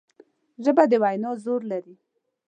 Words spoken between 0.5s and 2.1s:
ژبه د وینا زور لري